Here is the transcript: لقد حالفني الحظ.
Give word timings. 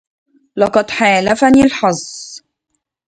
لقد 0.55 0.91
حالفني 0.91 1.63
الحظ. 1.65 1.99